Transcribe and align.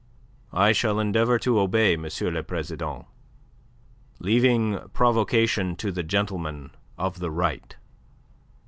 "I 0.55 0.71
shall 0.71 0.99
endeavour 0.99 1.37
to 1.37 1.59
obey, 1.59 1.93
M. 1.93 2.05
le 2.09 2.41
President, 2.41 3.05
leaving 4.17 4.79
provocation 4.93 5.75
to 5.75 5.91
the 5.91 6.01
gentlemen 6.01 6.71
of 6.97 7.19
the 7.19 7.29
Right. 7.29 7.75